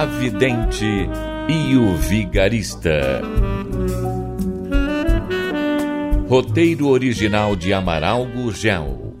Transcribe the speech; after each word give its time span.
A 0.00 0.06
Vidente 0.06 1.10
e 1.46 1.76
o 1.76 1.94
Vigarista. 1.94 3.20
Roteiro 6.26 6.88
original 6.88 7.54
de 7.54 7.74
Amaral 7.74 8.24
Gurgel. 8.24 9.14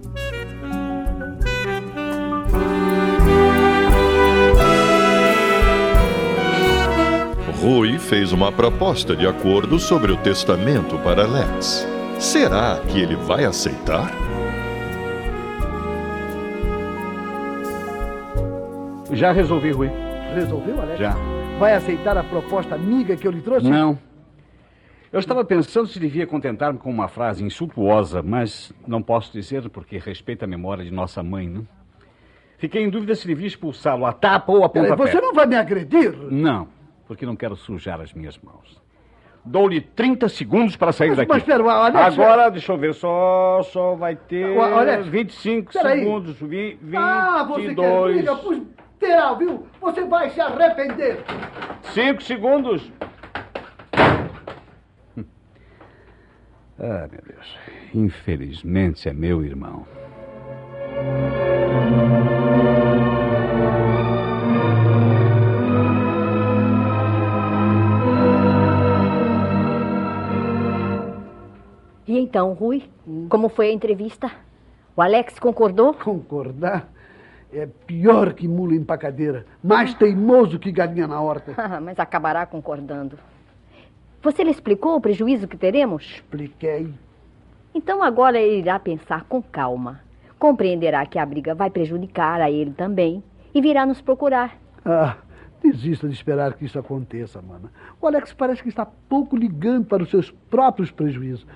Rui 7.60 7.98
fez 7.98 8.32
uma 8.32 8.50
proposta 8.50 9.14
de 9.14 9.26
acordo 9.26 9.78
sobre 9.78 10.12
o 10.12 10.16
testamento 10.16 10.96
para 11.00 11.24
Alex. 11.24 11.86
Será 12.18 12.80
que 12.88 12.98
ele 12.98 13.16
vai 13.16 13.44
aceitar? 13.44 14.10
Já 19.12 19.30
resolvi, 19.30 19.72
Rui. 19.72 20.09
Resolveu, 20.34 20.80
Alex? 20.80 20.98
Já. 20.98 21.14
Vai 21.58 21.74
aceitar 21.74 22.16
a 22.16 22.22
proposta 22.24 22.74
amiga 22.74 23.16
que 23.16 23.26
eu 23.26 23.30
lhe 23.30 23.40
trouxe? 23.42 23.68
Não. 23.68 23.98
Eu 25.12 25.18
estava 25.18 25.44
pensando 25.44 25.88
se 25.88 25.98
devia 25.98 26.26
contentar-me 26.26 26.78
com 26.78 26.88
uma 26.88 27.08
frase 27.08 27.44
insultuosa, 27.44 28.22
mas 28.22 28.72
não 28.86 29.02
posso 29.02 29.32
dizer 29.32 29.68
porque 29.68 29.98
respeita 29.98 30.44
a 30.44 30.48
memória 30.48 30.84
de 30.84 30.90
nossa 30.92 31.22
mãe, 31.22 31.48
não? 31.48 31.66
Fiquei 32.58 32.82
em 32.84 32.90
dúvida 32.90 33.14
se 33.14 33.26
devia 33.26 33.46
expulsá-lo 33.48 34.06
a 34.06 34.12
tapa 34.12 34.52
ou 34.52 34.62
a 34.64 34.68
pontapé. 34.68 34.96
Você 34.96 35.20
não 35.20 35.34
vai 35.34 35.46
me 35.46 35.56
agredir? 35.56 36.14
Não, 36.30 36.68
porque 37.08 37.26
não 37.26 37.34
quero 37.34 37.56
sujar 37.56 38.00
as 38.00 38.12
minhas 38.12 38.38
mãos. 38.38 38.80
Dou-lhe 39.44 39.80
30 39.80 40.28
segundos 40.28 40.76
para 40.76 40.92
sair 40.92 41.08
Mas- 41.08 41.16
daqui. 41.18 41.30
mas 41.32 41.42
pera, 41.42 41.64
Alex, 41.72 41.96
Agora, 42.18 42.50
deixa 42.50 42.72
eu 42.72 42.76
ver, 42.76 42.94
só, 42.94 43.62
só 43.64 43.94
vai 43.96 44.14
ter 44.14 44.56
Alex, 44.60 45.06
25 45.08 45.72
peraí. 45.72 46.00
segundos. 46.00 46.36
Vi, 46.38 46.78
22. 46.82 46.94
Ah, 46.96 47.44
você 47.48 47.74
quer 47.74 48.02
briga? 48.02 48.36
Pois 48.36 48.62
terá, 49.00 49.32
viu? 49.34 49.66
Você 49.80 50.04
vai 50.04 50.30
se 50.30 50.40
arrepender. 50.40 51.24
5 51.94 52.22
segundos. 52.22 52.92
Ah, 56.78 57.08
meu 57.10 57.20
Deus. 57.26 57.58
Infelizmente 57.94 59.08
é 59.08 59.12
meu 59.12 59.44
irmão. 59.44 59.86
E 72.06 72.18
então, 72.18 72.52
Rui, 72.52 72.84
como 73.28 73.48
foi 73.48 73.68
a 73.68 73.72
entrevista? 73.72 74.30
O 74.96 75.02
Alex 75.02 75.38
concordou? 75.38 75.94
Concordar 75.94 76.88
é 77.52 77.66
pior 77.86 78.32
que 78.32 78.46
mula 78.46 78.74
empacadeira. 78.74 79.44
Mais 79.62 79.94
teimoso 79.94 80.58
que 80.58 80.70
galinha 80.70 81.06
na 81.06 81.20
horta. 81.20 81.54
Mas 81.80 81.98
acabará 81.98 82.46
concordando. 82.46 83.18
Você 84.22 84.44
lhe 84.44 84.50
explicou 84.50 84.96
o 84.96 85.00
prejuízo 85.00 85.48
que 85.48 85.56
teremos? 85.56 86.04
Expliquei. 86.04 86.92
Então 87.74 88.02
agora 88.02 88.38
ele 88.38 88.58
irá 88.58 88.78
pensar 88.78 89.24
com 89.24 89.42
calma. 89.42 90.00
Compreenderá 90.38 91.04
que 91.06 91.18
a 91.18 91.26
briga 91.26 91.54
vai 91.54 91.70
prejudicar 91.70 92.40
a 92.40 92.50
ele 92.50 92.72
também 92.72 93.22
e 93.54 93.60
virá 93.60 93.86
nos 93.86 94.00
procurar. 94.00 94.56
Ah, 94.84 95.16
desista 95.62 96.08
de 96.08 96.14
esperar 96.14 96.54
que 96.54 96.64
isso 96.64 96.78
aconteça, 96.78 97.40
mana. 97.40 97.70
O 98.00 98.06
Alex 98.06 98.32
parece 98.32 98.62
que 98.62 98.68
está 98.68 98.86
pouco 98.86 99.36
ligando 99.36 99.86
para 99.86 100.02
os 100.02 100.10
seus 100.10 100.30
próprios 100.30 100.90
prejuízos. 100.90 101.46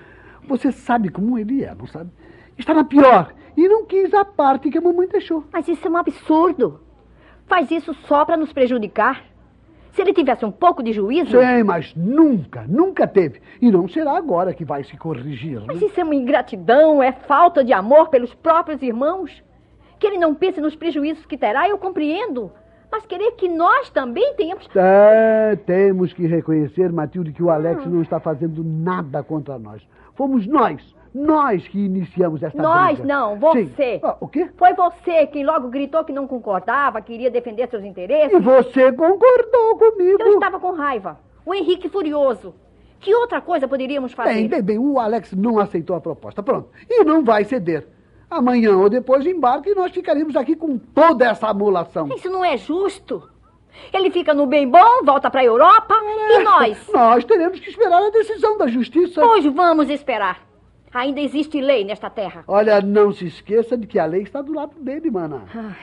Você 0.47 0.71
sabe 0.71 1.09
como 1.09 1.37
ele 1.37 1.63
é, 1.63 1.73
não 1.73 1.87
sabe? 1.87 2.09
Está 2.57 2.73
na 2.73 2.83
pior 2.83 3.33
e 3.57 3.67
não 3.67 3.85
quis 3.85 4.13
a 4.13 4.25
parte 4.25 4.69
que 4.69 4.77
a 4.77 4.81
mamãe 4.81 5.07
deixou. 5.07 5.43
Mas 5.51 5.67
isso 5.67 5.87
é 5.87 5.89
um 5.89 5.97
absurdo. 5.97 6.79
Faz 7.47 7.69
isso 7.71 7.93
só 8.07 8.25
para 8.25 8.37
nos 8.37 8.51
prejudicar. 8.51 9.23
Se 9.93 10.01
ele 10.01 10.13
tivesse 10.13 10.43
um 10.43 10.51
pouco 10.51 10.83
de 10.83 10.91
juízo. 10.91 11.39
Sim, 11.39 11.63
mas 11.63 11.95
nunca, 11.95 12.65
nunca 12.67 13.07
teve. 13.07 13.41
E 13.61 13.71
não 13.71 13.87
será 13.87 14.17
agora 14.17 14.53
que 14.53 14.65
vai 14.65 14.83
se 14.83 14.97
corrigir. 14.97 15.59
né? 15.59 15.65
Mas 15.67 15.81
isso 15.81 15.97
é 15.97 16.03
uma 16.03 16.15
ingratidão, 16.15 17.01
é 17.01 17.13
falta 17.13 17.63
de 17.63 17.71
amor 17.71 18.09
pelos 18.09 18.33
próprios 18.33 18.81
irmãos. 18.81 19.31
Que 19.97 20.07
ele 20.07 20.17
não 20.17 20.35
pense 20.35 20.59
nos 20.59 20.75
prejuízos 20.75 21.25
que 21.25 21.37
terá, 21.37 21.69
eu 21.69 21.77
compreendo. 21.77 22.51
Mas 22.91 23.05
querer 23.05 23.31
que 23.31 23.47
nós 23.47 23.89
também 23.89 24.33
tenhamos. 24.35 24.67
É, 24.75 25.55
temos 25.65 26.13
que 26.13 26.25
reconhecer, 26.27 26.91
Matilde, 26.91 27.31
que 27.31 27.43
o 27.43 27.49
Alex 27.49 27.85
não 27.85 28.01
está 28.01 28.19
fazendo 28.19 28.63
nada 28.63 29.23
contra 29.23 29.57
nós. 29.57 29.81
Fomos 30.15 30.45
nós, 30.47 30.94
nós 31.15 31.65
que 31.65 31.79
iniciamos 31.79 32.43
esta 32.43 32.61
Nós 32.61 32.99
briga. 32.99 33.07
não, 33.07 33.39
você. 33.39 34.01
Ah, 34.03 34.17
o 34.19 34.27
quê? 34.27 34.49
Foi 34.57 34.73
você 34.73 35.25
quem 35.27 35.45
logo 35.45 35.69
gritou 35.69 36.03
que 36.03 36.11
não 36.11 36.27
concordava, 36.27 37.01
queria 37.01 37.31
defender 37.31 37.69
seus 37.69 37.85
interesses. 37.85 38.35
E 38.35 38.39
você 38.39 38.91
concordou 38.91 39.77
comigo. 39.77 40.21
Eu 40.21 40.33
estava 40.33 40.59
com 40.59 40.71
raiva. 40.71 41.17
O 41.45 41.53
Henrique 41.53 41.87
furioso. 41.87 42.53
Que 42.99 43.15
outra 43.15 43.39
coisa 43.39 43.65
poderíamos 43.65 44.11
fazer? 44.11 44.33
Bem, 44.33 44.47
bem, 44.49 44.61
bem, 44.61 44.77
o 44.77 44.99
Alex 44.99 45.31
não 45.31 45.57
aceitou 45.57 45.95
a 45.95 46.01
proposta. 46.01 46.43
Pronto. 46.43 46.69
E 46.89 47.03
não 47.05 47.23
vai 47.23 47.45
ceder. 47.45 47.87
Amanhã 48.29 48.75
ou 48.75 48.89
depois 48.89 49.25
embarque 49.25 49.69
e 49.69 49.75
nós 49.75 49.93
ficaremos 49.93 50.35
aqui 50.35 50.53
com 50.55 50.77
toda 50.77 51.25
essa 51.29 51.47
amolação. 51.47 52.09
Isso 52.13 52.29
não 52.29 52.43
é 52.43 52.57
justo. 52.57 53.23
Ele 53.93 54.11
fica 54.11 54.33
no 54.33 54.45
bem 54.47 54.67
bom, 54.67 55.03
volta 55.05 55.29
para 55.29 55.41
a 55.41 55.45
Europa. 55.45 55.93
E 56.29 56.43
nós? 56.43 56.89
Nós 56.91 57.23
teremos 57.23 57.59
que 57.59 57.69
esperar 57.69 58.03
a 58.03 58.09
decisão 58.09 58.57
da 58.57 58.67
justiça. 58.67 59.21
Pois 59.21 59.45
vamos 59.45 59.89
esperar. 59.89 60.45
Ainda 60.95 61.19
existe 61.19 61.59
lei 61.59 61.83
nesta 61.83 62.09
terra. 62.09 62.45
Olha, 62.47 62.79
não 62.79 63.11
se 63.11 63.25
esqueça 63.25 63.77
de 63.77 63.85
que 63.85 63.99
a 63.99 64.05
lei 64.05 64.21
está 64.21 64.41
do 64.41 64.53
lado 64.53 64.79
dele, 64.79 65.11
mana. 65.11 65.43
Ai, 65.53 65.75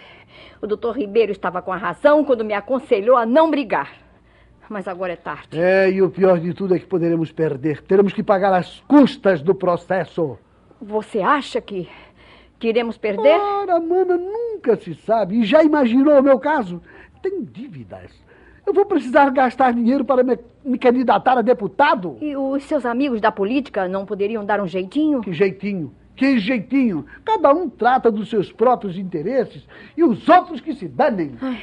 o 0.63 0.67
doutor 0.67 0.97
Ribeiro 0.97 1.31
estava 1.31 1.61
com 1.61 1.71
a 1.71 1.77
razão 1.77 2.25
quando 2.25 2.43
me 2.43 2.55
aconselhou 2.55 3.15
a 3.15 3.27
não 3.27 3.51
brigar. 3.51 3.93
Mas 4.71 4.89
agora 4.89 5.13
é 5.13 5.17
tarde. 5.17 5.61
É, 5.61 5.91
e 5.91 6.01
o 6.01 6.09
pior 6.09 6.41
de 6.41 6.55
tudo 6.55 6.75
é 6.75 6.79
que 6.79 6.87
poderemos 6.87 7.31
perder. 7.31 7.83
Teremos 7.83 8.15
que 8.15 8.23
pagar 8.23 8.55
as 8.55 8.81
custas 8.89 9.43
do 9.43 9.55
processo. 9.55 10.39
Você 10.81 11.21
acha 11.21 11.61
que, 11.61 11.87
que 12.59 12.69
iremos 12.69 12.97
perder? 12.97 13.39
Ora, 13.39 13.79
mana, 13.79 14.17
nunca 14.17 14.77
se 14.77 14.95
sabe. 14.95 15.41
E 15.41 15.45
já 15.45 15.63
imaginou 15.63 16.21
o 16.21 16.23
meu 16.23 16.39
caso? 16.39 16.81
Tem 17.21 17.45
dívidas. 17.45 18.11
Eu 18.67 18.73
vou 18.73 18.87
precisar 18.87 19.29
gastar 19.31 19.73
dinheiro 19.73 20.05
para 20.05 20.23
me, 20.23 20.39
me 20.65 20.79
candidatar 20.79 21.37
a 21.37 21.43
deputado? 21.43 22.17
E 22.21 22.37
os 22.37 22.63
seus 22.65 22.87
amigos 22.87 23.21
da 23.21 23.33
política 23.33 23.89
não 23.89 24.07
poderiam 24.07 24.45
dar 24.45 24.61
um 24.61 24.67
jeitinho? 24.67 25.21
Que 25.21 25.33
jeitinho? 25.33 25.93
Que 26.15 26.39
jeitinho? 26.39 27.07
Cada 27.25 27.53
um 27.53 27.69
trata 27.69 28.11
dos 28.11 28.31
seus 28.31 28.53
próprios 28.53 28.97
interesses 28.97 29.67
e 29.97 30.05
os 30.05 30.29
outros 30.29 30.61
que 30.61 30.75
se 30.75 30.87
danem. 30.87 31.33
Ai, 31.41 31.61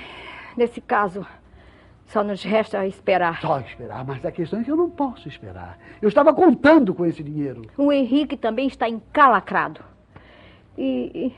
nesse 0.57 0.81
caso, 0.81 1.25
só 2.07 2.23
nos 2.23 2.43
resta 2.43 2.85
esperar. 2.85 3.39
Só 3.39 3.59
esperar, 3.59 4.03
mas 4.03 4.25
a 4.25 4.31
questão 4.31 4.59
é 4.59 4.63
que 4.63 4.71
eu 4.71 4.75
não 4.75 4.89
posso 4.89 5.27
esperar. 5.27 5.77
Eu 6.01 6.09
estava 6.09 6.33
contando 6.33 6.93
com 6.93 7.05
esse 7.05 7.23
dinheiro. 7.23 7.61
O 7.77 7.91
Henrique 7.91 8.35
também 8.35 8.67
está 8.67 8.89
encalacrado. 8.89 9.81
E, 10.77 11.31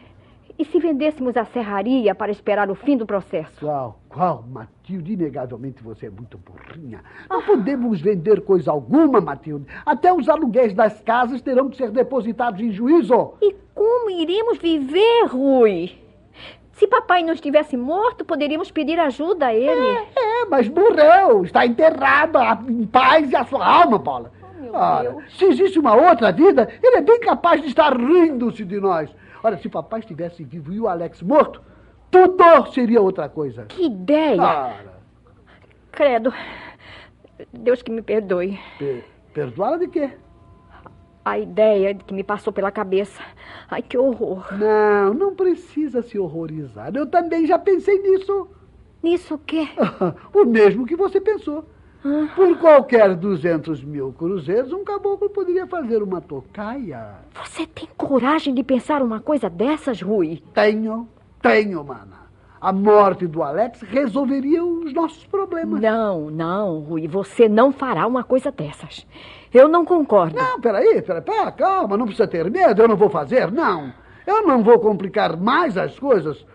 e, 0.57 0.65
se 0.65 0.79
vendêssemos 0.79 1.35
a 1.37 1.45
serraria 1.45 2.13
para 2.15 2.31
esperar 2.31 2.69
o 2.69 2.75
fim 2.75 2.97
do 2.97 3.05
processo? 3.05 3.59
Qual, 3.59 3.99
qual, 4.09 4.43
Matilde? 4.49 5.13
Inegavelmente 5.13 5.83
você 5.83 6.07
é 6.07 6.09
muito 6.09 6.37
burrinha. 6.37 7.03
Não 7.29 7.41
podemos 7.41 8.01
vender 8.01 8.41
coisa 8.41 8.71
alguma, 8.71 9.21
Matilde. 9.21 9.65
Até 9.85 10.13
os 10.13 10.27
aluguéis 10.29 10.73
das 10.73 11.01
casas 11.01 11.41
terão 11.41 11.69
que 11.69 11.77
ser 11.77 11.91
depositados 11.91 12.61
em 12.61 12.71
juízo. 12.71 13.33
E 13.41 13.55
como 13.73 14.09
iremos 14.09 14.57
viver, 14.57 15.25
Rui? 15.27 15.91
Se 16.73 16.87
papai 16.87 17.21
não 17.23 17.33
estivesse 17.33 17.77
morto, 17.77 18.25
poderíamos 18.25 18.71
pedir 18.71 18.99
ajuda 18.99 19.47
a 19.47 19.53
ele. 19.53 19.69
É, 19.69 20.41
é 20.41 20.45
mas 20.49 20.67
morreu. 20.67 21.43
Está 21.43 21.65
enterrado 21.65 22.39
em 22.67 22.85
paz 22.87 23.31
e 23.31 23.35
a 23.35 23.45
sua 23.45 23.65
alma, 23.65 23.99
Paula. 23.99 24.31
Ora, 24.73 25.09
Deus. 25.09 25.37
se 25.37 25.45
existe 25.45 25.79
uma 25.79 25.95
outra 25.95 26.31
vida, 26.31 26.69
ele 26.81 26.97
é 26.97 27.01
bem 27.01 27.19
capaz 27.19 27.61
de 27.61 27.67
estar 27.67 27.95
rindo-se 27.95 28.63
de 28.63 28.79
nós. 28.79 29.09
Olha, 29.43 29.57
se 29.57 29.69
papai 29.69 29.99
estivesse 30.01 30.43
vivo 30.43 30.71
e 30.73 30.79
o 30.79 30.87
Alex 30.87 31.21
morto, 31.21 31.61
tudo 32.09 32.65
seria 32.73 33.01
outra 33.01 33.27
coisa. 33.29 33.65
Que 33.65 33.85
ideia! 33.85 34.41
Ora, 34.41 35.01
Credo. 35.91 36.33
Deus 37.51 37.81
que 37.81 37.91
me 37.91 38.01
perdoe. 38.01 38.59
pe- 38.77 39.03
perdoá-la 39.33 39.77
de 39.77 39.87
quê? 39.87 40.11
A 41.23 41.37
ideia 41.37 41.93
que 41.93 42.13
me 42.13 42.23
passou 42.23 42.51
pela 42.53 42.71
cabeça. 42.71 43.21
Ai, 43.69 43.81
que 43.81 43.97
horror. 43.97 44.45
Não, 44.57 45.13
não 45.13 45.35
precisa 45.35 46.01
se 46.01 46.17
horrorizar. 46.17 46.91
Eu 46.95 47.05
também 47.05 47.45
já 47.45 47.59
pensei 47.59 47.99
nisso. 48.01 48.47
Nisso 49.03 49.35
o 49.35 49.39
quê? 49.39 49.67
o 50.33 50.45
mesmo 50.45 50.85
que 50.85 50.95
você 50.95 51.19
pensou. 51.19 51.65
Por 52.35 52.57
qualquer 52.57 53.15
200 53.15 53.83
mil 53.83 54.11
cruzeiros, 54.11 54.73
um 54.73 54.83
caboclo 54.83 55.29
poderia 55.29 55.67
fazer 55.67 56.01
uma 56.01 56.19
tocaia. 56.19 57.17
Você 57.43 57.67
tem 57.67 57.87
coragem 57.95 58.55
de 58.55 58.63
pensar 58.63 59.03
uma 59.03 59.19
coisa 59.19 59.49
dessas, 59.49 60.01
Rui? 60.01 60.41
Tenho, 60.53 61.07
tenho, 61.41 61.83
mana. 61.83 62.21
A 62.59 62.73
morte 62.73 63.27
do 63.27 63.43
Alex 63.43 63.81
resolveria 63.81 64.63
os 64.63 64.93
nossos 64.93 65.25
problemas. 65.27 65.79
Não, 65.79 66.31
não, 66.31 66.79
Rui. 66.79 67.07
Você 67.07 67.47
não 67.47 67.71
fará 67.71 68.07
uma 68.07 68.23
coisa 68.23 68.51
dessas. 68.51 69.05
Eu 69.53 69.67
não 69.67 69.85
concordo. 69.85 70.35
Não, 70.35 70.59
peraí, 70.59 71.01
peraí, 71.03 71.21
peraí, 71.21 71.51
calma, 71.53 71.97
não 71.97 72.05
precisa 72.05 72.27
ter 72.27 72.49
medo, 72.49 72.81
eu 72.81 72.87
não 72.87 72.95
vou 72.95 73.09
fazer, 73.09 73.51
não. 73.51 73.93
Eu 74.25 74.45
não 74.47 74.63
vou 74.63 74.79
complicar 74.79 75.37
mais 75.37 75.77
as 75.77 75.99
coisas. 75.99 76.45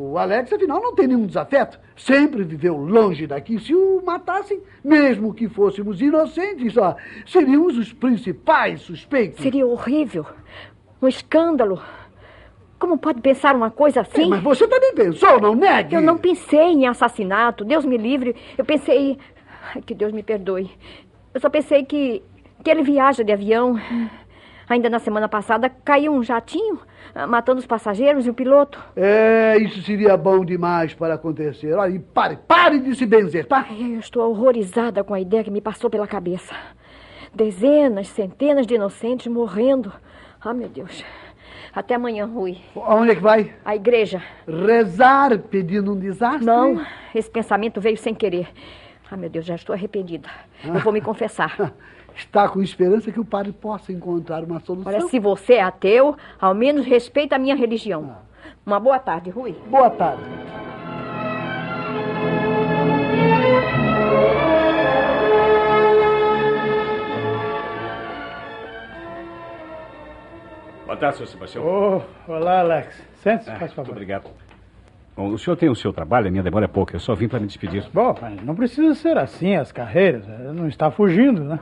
O 0.00 0.16
Alex, 0.16 0.52
afinal, 0.52 0.80
não 0.80 0.94
tem 0.94 1.08
nenhum 1.08 1.26
desafeto. 1.26 1.76
Sempre 1.96 2.44
viveu 2.44 2.76
longe 2.76 3.26
daqui. 3.26 3.58
Se 3.58 3.74
o 3.74 4.00
matassem, 4.06 4.62
mesmo 4.84 5.34
que 5.34 5.48
fôssemos 5.48 6.00
inocentes, 6.00 6.76
ó, 6.76 6.94
seríamos 7.26 7.76
os 7.76 7.92
principais 7.92 8.80
suspeitos. 8.82 9.42
Seria 9.42 9.66
horrível. 9.66 10.24
Um 11.02 11.08
escândalo. 11.08 11.82
Como 12.78 12.96
pode 12.96 13.20
pensar 13.20 13.56
uma 13.56 13.72
coisa 13.72 14.02
assim? 14.02 14.26
É, 14.26 14.28
mas 14.28 14.40
você 14.40 14.68
também 14.68 14.94
pensou, 14.94 15.40
não 15.40 15.56
negue? 15.56 15.96
Eu 15.96 16.00
não 16.00 16.16
pensei 16.16 16.60
em 16.60 16.86
assassinato. 16.86 17.64
Deus 17.64 17.84
me 17.84 17.96
livre. 17.96 18.36
Eu 18.56 18.64
pensei. 18.64 19.18
Ai, 19.74 19.82
que 19.82 19.96
Deus 19.96 20.12
me 20.12 20.22
perdoe. 20.22 20.70
Eu 21.34 21.40
só 21.40 21.50
pensei 21.50 21.84
que, 21.84 22.22
que 22.62 22.70
ele 22.70 22.84
viaja 22.84 23.24
de 23.24 23.32
avião. 23.32 23.74
Ainda 24.68 24.90
na 24.90 24.98
semana 24.98 25.28
passada 25.28 25.70
caiu 25.70 26.12
um 26.12 26.22
jatinho, 26.22 26.78
ah, 27.14 27.26
matando 27.26 27.58
os 27.58 27.66
passageiros 27.66 28.26
e 28.26 28.30
o 28.30 28.34
piloto. 28.34 28.78
É, 28.94 29.56
isso 29.56 29.80
seria 29.82 30.16
bom 30.16 30.44
demais 30.44 30.92
para 30.92 31.14
acontecer. 31.14 31.72
Olha, 31.72 31.94
e 31.94 31.98
pare, 31.98 32.36
pare 32.46 32.78
de 32.78 32.94
se 32.94 33.06
benzer, 33.06 33.46
tá? 33.46 33.66
Eu 33.70 33.98
estou 33.98 34.28
horrorizada 34.30 35.02
com 35.02 35.14
a 35.14 35.20
ideia 35.20 35.42
que 35.42 35.50
me 35.50 35.62
passou 35.62 35.88
pela 35.88 36.06
cabeça. 36.06 36.54
Dezenas, 37.34 38.08
centenas 38.08 38.66
de 38.66 38.74
inocentes 38.74 39.26
morrendo. 39.32 39.92
Ah, 40.40 40.52
meu 40.52 40.68
Deus. 40.68 41.02
Até 41.74 41.94
amanhã, 41.94 42.26
Rui. 42.26 42.58
Aonde 42.76 43.12
é 43.12 43.14
que 43.14 43.22
vai? 43.22 43.54
A 43.64 43.74
igreja. 43.74 44.22
Rezar 44.46 45.38
pedindo 45.38 45.92
um 45.92 45.98
desastre? 45.98 46.44
Não, 46.44 46.84
esse 47.14 47.30
pensamento 47.30 47.80
veio 47.80 47.96
sem 47.96 48.14
querer. 48.14 48.48
Ah, 49.10 49.16
meu 49.16 49.30
Deus, 49.30 49.46
já 49.46 49.54
estou 49.54 49.74
arrependida. 49.74 50.28
Eu 50.62 50.80
vou 50.80 50.92
me 50.92 51.00
confessar. 51.00 51.56
está 52.18 52.48
com 52.48 52.60
esperança 52.60 53.12
que 53.12 53.20
o 53.20 53.24
padre 53.24 53.52
possa 53.52 53.92
encontrar 53.92 54.42
uma 54.44 54.60
solução. 54.60 54.92
Olha, 54.92 55.06
se 55.08 55.18
você 55.18 55.54
é 55.54 55.62
ateu, 55.62 56.16
ao 56.40 56.54
menos 56.54 56.84
respeita 56.84 57.36
a 57.36 57.38
minha 57.38 57.54
religião. 57.54 58.16
Uma 58.66 58.80
boa 58.80 58.98
tarde, 58.98 59.30
Rui. 59.30 59.56
Boa 59.70 59.88
tarde. 59.90 60.22
Boa 70.84 70.96
tarde, 70.96 71.16
senhor 71.16 71.28
Sebastião. 71.28 71.64
Oh, 71.64 72.32
olá, 72.32 72.60
Alex. 72.60 73.06
Sente-se, 73.16 73.50
ah, 73.50 73.58
faz 73.58 73.72
favor. 73.72 73.90
Muito 73.90 73.96
obrigado. 73.96 74.30
Bom, 75.16 75.28
o 75.28 75.38
senhor 75.38 75.56
tem 75.56 75.68
o 75.68 75.74
seu 75.74 75.92
trabalho, 75.92 76.28
a 76.28 76.30
minha 76.30 76.42
demora 76.42 76.64
é 76.64 76.68
pouca. 76.68 76.96
Eu 76.96 77.00
só 77.00 77.14
vim 77.14 77.28
para 77.28 77.40
me 77.40 77.46
despedir. 77.46 77.84
Bom, 77.92 78.14
mas 78.20 78.42
não 78.42 78.54
precisa 78.54 78.94
ser 78.94 79.18
assim 79.18 79.54
as 79.54 79.70
carreiras. 79.70 80.26
Não 80.54 80.66
está 80.66 80.90
fugindo, 80.90 81.44
né? 81.44 81.58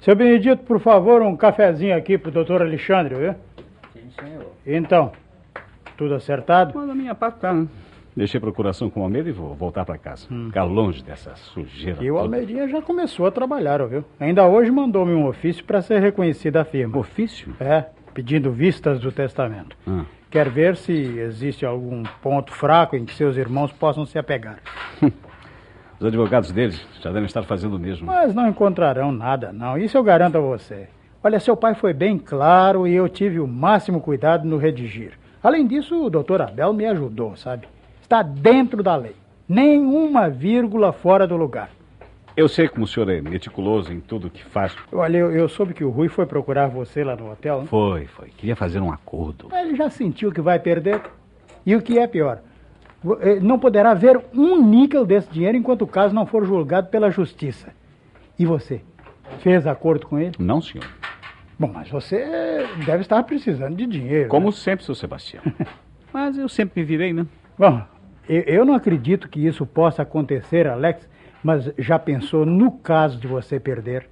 Seu 0.00 0.14
Benedito, 0.14 0.62
por 0.62 0.80
favor, 0.80 1.22
um 1.22 1.36
cafezinho 1.36 1.96
aqui 1.96 2.16
pro 2.16 2.30
doutor 2.30 2.62
Alexandre, 2.62 3.14
viu? 3.14 3.34
Sim, 3.92 4.10
senhor. 4.20 4.52
Então, 4.66 5.12
tudo 5.96 6.14
acertado? 6.14 6.72
Mas 6.74 6.86
da 6.86 6.94
minha 6.94 7.14
parte 7.14 7.40
tá, 7.40 7.52
né? 7.52 7.66
Deixei 8.16 8.40
procuração 8.40 8.90
com 8.90 9.00
o 9.00 9.02
Almeida 9.04 9.28
e 9.28 9.32
vou 9.32 9.54
voltar 9.54 9.84
para 9.84 9.96
casa. 9.96 10.26
Hum. 10.30 10.46
Ficar 10.46 10.64
longe 10.64 11.02
dessa 11.04 11.34
sujeira. 11.36 12.02
E 12.02 12.10
o 12.10 12.18
Almeidinha 12.18 12.66
já 12.68 12.82
começou 12.82 13.26
a 13.26 13.30
trabalhar, 13.30 13.84
viu? 13.86 14.04
Ainda 14.18 14.46
hoje 14.46 14.70
mandou-me 14.70 15.12
um 15.12 15.26
ofício 15.26 15.64
para 15.64 15.80
ser 15.82 16.00
reconhecida 16.00 16.60
a 16.60 16.64
firma. 16.64 16.98
Ofício? 16.98 17.54
É, 17.60 17.84
pedindo 18.12 18.50
vistas 18.50 18.98
do 18.98 19.12
testamento. 19.12 19.76
Ah. 19.86 20.04
Quer 20.30 20.48
ver 20.48 20.76
se 20.76 20.92
existe 20.92 21.64
algum 21.64 22.02
ponto 22.20 22.52
fraco 22.52 22.96
em 22.96 23.04
que 23.04 23.14
seus 23.14 23.36
irmãos 23.36 23.72
possam 23.72 24.04
se 24.04 24.18
apegar. 24.18 24.58
Os 26.00 26.06
advogados 26.06 26.52
deles 26.52 26.80
já 27.00 27.10
devem 27.10 27.26
estar 27.26 27.42
fazendo 27.42 27.74
o 27.74 27.78
mesmo. 27.78 28.06
Mas 28.06 28.34
não 28.34 28.48
encontrarão 28.48 29.10
nada, 29.10 29.52
não. 29.52 29.76
Isso 29.76 29.96
eu 29.96 30.02
garanto 30.02 30.38
a 30.38 30.40
você. 30.40 30.88
Olha, 31.22 31.40
seu 31.40 31.56
pai 31.56 31.74
foi 31.74 31.92
bem 31.92 32.18
claro 32.18 32.86
e 32.86 32.94
eu 32.94 33.08
tive 33.08 33.40
o 33.40 33.48
máximo 33.48 34.00
cuidado 34.00 34.46
no 34.46 34.56
redigir. 34.56 35.18
Além 35.42 35.66
disso, 35.66 36.04
o 36.04 36.08
doutor 36.08 36.40
Abel 36.40 36.72
me 36.72 36.86
ajudou, 36.86 37.36
sabe? 37.36 37.66
Está 38.00 38.22
dentro 38.22 38.82
da 38.82 38.94
lei. 38.94 39.16
Nenhuma 39.48 40.28
vírgula 40.28 40.92
fora 40.92 41.26
do 41.26 41.36
lugar. 41.36 41.70
Eu 42.36 42.48
sei 42.48 42.68
como 42.68 42.84
o 42.84 42.86
senhor 42.86 43.08
é 43.10 43.20
meticuloso 43.20 43.92
em 43.92 43.98
tudo 43.98 44.30
que 44.30 44.44
faz. 44.44 44.72
Olha, 44.92 45.18
eu, 45.18 45.32
eu 45.32 45.48
soube 45.48 45.74
que 45.74 45.82
o 45.82 45.90
Rui 45.90 46.08
foi 46.08 46.24
procurar 46.24 46.68
você 46.68 47.02
lá 47.02 47.16
no 47.16 47.32
hotel. 47.32 47.62
Né? 47.62 47.66
Foi, 47.66 48.06
foi. 48.06 48.28
Queria 48.28 48.54
fazer 48.54 48.80
um 48.80 48.92
acordo. 48.92 49.48
Ele 49.52 49.74
já 49.74 49.90
sentiu 49.90 50.30
que 50.30 50.40
vai 50.40 50.60
perder. 50.60 51.02
E 51.66 51.74
o 51.74 51.82
que 51.82 51.98
é 51.98 52.06
pior, 52.06 52.40
não 53.42 53.58
poderá 53.58 53.92
haver 53.92 54.20
um 54.34 54.60
níquel 54.62 55.04
desse 55.04 55.30
dinheiro 55.30 55.56
enquanto 55.56 55.82
o 55.82 55.86
caso 55.86 56.14
não 56.14 56.26
for 56.26 56.44
julgado 56.44 56.88
pela 56.88 57.10
justiça. 57.10 57.72
E 58.38 58.44
você? 58.44 58.80
Fez 59.40 59.66
acordo 59.66 60.06
com 60.06 60.18
ele? 60.18 60.34
Não, 60.38 60.60
senhor. 60.60 60.86
Bom, 61.58 61.70
mas 61.72 61.88
você 61.90 62.66
deve 62.86 63.02
estar 63.02 63.22
precisando 63.24 63.76
de 63.76 63.86
dinheiro. 63.86 64.28
Como 64.28 64.46
né? 64.46 64.52
sempre, 64.52 64.84
seu 64.84 64.94
Sebastião. 64.94 65.42
mas 66.12 66.38
eu 66.38 66.48
sempre 66.48 66.80
me 66.80 66.86
virei, 66.86 67.12
né? 67.12 67.26
Bom, 67.58 67.82
eu 68.28 68.64
não 68.64 68.74
acredito 68.74 69.28
que 69.28 69.44
isso 69.44 69.66
possa 69.66 70.02
acontecer, 70.02 70.66
Alex, 70.66 71.08
mas 71.42 71.72
já 71.78 71.98
pensou 71.98 72.46
no 72.46 72.70
caso 72.70 73.18
de 73.18 73.26
você 73.26 73.58
perder? 73.58 74.08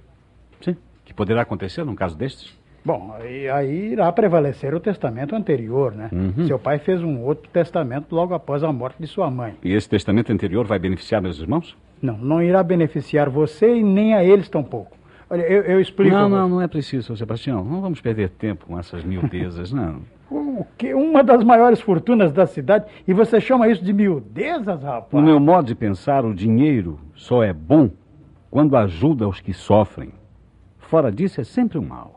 Sim. 0.61 0.75
Que 1.05 1.13
poderá 1.13 1.41
acontecer 1.41 1.83
num 1.85 1.95
caso 1.95 2.17
destes? 2.17 2.57
Bom, 2.87 3.13
aí, 3.19 3.49
aí 3.49 3.91
irá 3.91 4.09
prevalecer 4.13 4.73
o 4.73 4.79
testamento 4.79 5.35
anterior, 5.35 5.93
né? 5.93 6.09
Uhum. 6.09 6.47
Seu 6.47 6.57
pai 6.57 6.79
fez 6.79 7.03
um 7.03 7.21
outro 7.21 7.49
testamento 7.51 8.15
logo 8.15 8.33
após 8.33 8.63
a 8.63 8.71
morte 8.71 8.95
de 8.97 9.07
sua 9.07 9.29
mãe. 9.29 9.55
E 9.61 9.73
esse 9.73 9.89
testamento 9.89 10.31
anterior 10.31 10.65
vai 10.65 10.79
beneficiar 10.79 11.21
meus 11.21 11.37
irmãos? 11.37 11.75
Não, 12.01 12.17
não 12.17 12.41
irá 12.41 12.63
beneficiar 12.63 13.29
você 13.29 13.75
e 13.75 13.83
nem 13.83 14.13
a 14.13 14.23
eles 14.23 14.47
tampouco. 14.47 14.95
Olha, 15.29 15.41
eu, 15.41 15.63
eu 15.63 15.81
explico. 15.81 16.15
Não, 16.15 16.29
não, 16.29 16.47
não 16.47 16.61
é 16.61 16.67
preciso, 16.69 17.13
Sebastião. 17.17 17.61
Não 17.61 17.81
vamos 17.81 17.99
perder 17.99 18.29
tempo 18.29 18.65
com 18.65 18.79
essas 18.79 19.03
miudezas, 19.03 19.73
não. 19.73 19.99
O 20.29 20.65
que? 20.77 20.93
Uma 20.93 21.23
das 21.23 21.43
maiores 21.43 21.79
fortunas 21.79 22.33
da 22.33 22.45
cidade 22.45 22.85
e 23.07 23.13
você 23.13 23.39
chama 23.39 23.69
isso 23.69 23.83
de 23.83 23.93
miudezas, 23.93 24.81
rapaz? 24.81 25.13
No 25.13 25.21
meu 25.21 25.39
modo 25.39 25.67
de 25.67 25.75
pensar, 25.75 26.25
o 26.25 26.33
dinheiro 26.33 26.99
só 27.15 27.43
é 27.43 27.53
bom 27.53 27.89
quando 28.49 28.75
ajuda 28.75 29.27
os 29.27 29.39
que 29.39 29.53
sofrem. 29.53 30.11
Fora 30.79 31.11
disso, 31.11 31.39
é 31.39 31.43
sempre 31.43 31.77
um 31.77 31.85
mal. 31.85 32.16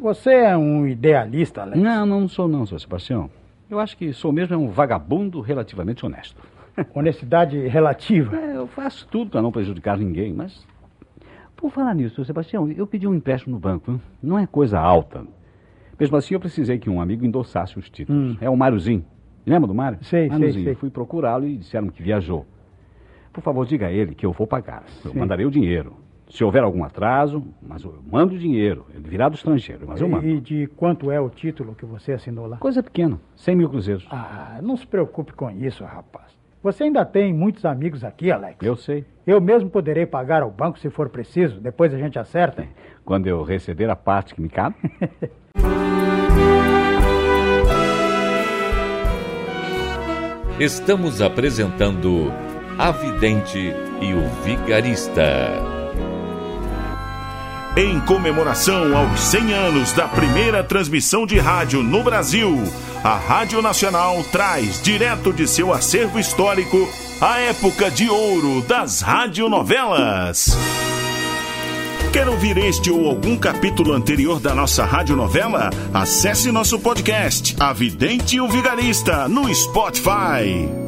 Você 0.00 0.30
é 0.32 0.56
um 0.56 0.86
idealista, 0.86 1.62
Alex? 1.62 1.80
Não, 1.80 2.04
não 2.04 2.28
sou 2.28 2.46
não, 2.46 2.66
Sr. 2.66 2.80
Sebastião. 2.80 3.30
Eu 3.70 3.80
acho 3.80 3.96
que 3.96 4.12
sou 4.12 4.32
mesmo 4.32 4.56
um 4.58 4.68
vagabundo 4.68 5.40
relativamente 5.40 6.04
honesto. 6.04 6.42
Honestidade 6.94 7.58
relativa? 7.68 8.36
É, 8.36 8.56
eu 8.56 8.66
faço 8.66 9.06
tudo 9.08 9.30
para 9.30 9.42
não 9.42 9.50
prejudicar 9.52 9.96
ninguém, 9.96 10.32
mas... 10.32 10.66
Por 11.56 11.70
falar 11.70 11.94
nisso, 11.94 12.16
Sr. 12.16 12.26
Sebastião, 12.26 12.70
eu 12.70 12.86
pedi 12.86 13.06
um 13.06 13.14
empréstimo 13.14 13.54
no 13.54 13.60
banco. 13.60 13.90
Hein? 13.90 14.00
Não 14.22 14.38
é 14.38 14.46
coisa 14.46 14.78
alta. 14.78 15.24
Mesmo 15.98 16.16
assim, 16.16 16.34
eu 16.34 16.40
precisei 16.40 16.78
que 16.78 16.90
um 16.90 17.00
amigo 17.00 17.24
endossasse 17.24 17.78
os 17.78 17.88
títulos. 17.88 18.32
Hum. 18.32 18.36
É 18.40 18.50
o 18.50 18.56
Máriozinho. 18.56 19.04
Lembra 19.46 19.68
do 19.68 19.74
Mário? 19.74 19.98
Sei, 20.02 20.28
Máriozinho. 20.28 20.52
sei, 20.52 20.62
sei. 20.64 20.72
Eu 20.72 20.76
fui 20.76 20.90
procurá-lo 20.90 21.46
e 21.46 21.56
disseram 21.56 21.88
que 21.88 22.02
viajou. 22.02 22.46
Por 23.32 23.42
favor, 23.42 23.66
diga 23.66 23.86
a 23.86 23.92
ele 23.92 24.14
que 24.14 24.26
eu 24.26 24.32
vou 24.32 24.46
pagar. 24.46 24.84
Eu 25.04 25.12
Sim. 25.12 25.18
mandarei 25.18 25.46
o 25.46 25.50
dinheiro. 25.50 25.96
Se 26.28 26.42
houver 26.42 26.62
algum 26.62 26.82
atraso, 26.82 27.44
mas 27.62 27.84
eu 27.84 27.94
mando 28.10 28.34
o 28.34 28.38
dinheiro. 28.38 28.86
Ele 28.94 29.08
virá 29.08 29.28
do 29.28 29.34
estrangeiro, 29.36 29.86
mas 29.86 30.00
eu 30.00 30.08
mando. 30.08 30.26
E 30.26 30.40
de 30.40 30.66
quanto 30.68 31.10
é 31.10 31.20
o 31.20 31.28
título 31.28 31.74
que 31.74 31.84
você 31.84 32.12
assinou 32.12 32.46
lá? 32.46 32.56
Coisa 32.56 32.82
pequena, 32.82 33.20
100 33.36 33.56
mil 33.56 33.68
cruzeiros. 33.68 34.06
Ah, 34.10 34.58
não 34.62 34.76
se 34.76 34.86
preocupe 34.86 35.32
com 35.32 35.50
isso, 35.50 35.84
rapaz. 35.84 36.34
Você 36.62 36.84
ainda 36.84 37.04
tem 37.04 37.32
muitos 37.32 37.66
amigos 37.66 38.02
aqui, 38.02 38.32
Alex. 38.32 38.56
Eu 38.62 38.74
sei. 38.74 39.04
Eu 39.26 39.38
mesmo 39.40 39.68
poderei 39.68 40.06
pagar 40.06 40.42
ao 40.42 40.50
banco 40.50 40.78
se 40.78 40.88
for 40.88 41.10
preciso. 41.10 41.60
Depois 41.60 41.92
a 41.92 41.98
gente 41.98 42.18
acerta. 42.18 42.66
Quando 43.04 43.26
eu 43.26 43.42
receber 43.42 43.90
a 43.90 43.96
parte 43.96 44.34
que 44.34 44.40
me 44.40 44.48
cabe. 44.48 44.76
Estamos 50.58 51.20
apresentando 51.20 52.32
A 52.78 52.92
Vidente 52.92 53.74
e 54.00 54.14
o 54.14 54.28
Vigarista. 54.44 55.73
Em 57.76 57.98
comemoração 57.98 58.96
aos 58.96 59.18
100 59.18 59.52
anos 59.52 59.92
da 59.92 60.06
primeira 60.06 60.62
transmissão 60.62 61.26
de 61.26 61.40
rádio 61.40 61.82
no 61.82 62.04
Brasil, 62.04 62.62
a 63.02 63.16
Rádio 63.16 63.60
Nacional 63.60 64.22
traz 64.30 64.80
direto 64.80 65.32
de 65.32 65.48
seu 65.48 65.72
acervo 65.72 66.20
histórico 66.20 66.88
a 67.20 67.40
época 67.40 67.90
de 67.90 68.08
ouro 68.08 68.62
das 68.62 69.00
radionovelas. 69.00 70.56
Quer 72.12 72.28
ouvir 72.28 72.56
este 72.58 72.92
ou 72.92 73.08
algum 73.08 73.36
capítulo 73.36 73.92
anterior 73.92 74.38
da 74.38 74.54
nossa 74.54 74.84
radionovela? 74.84 75.70
Acesse 75.92 76.52
nosso 76.52 76.78
podcast, 76.78 77.56
A 77.58 77.72
Vidente 77.72 78.36
e 78.36 78.40
o 78.40 78.48
Vigarista, 78.48 79.26
no 79.26 79.52
Spotify. 79.52 80.83